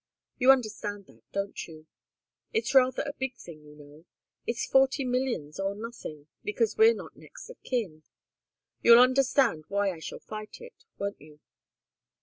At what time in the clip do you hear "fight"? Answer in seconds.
10.17-10.59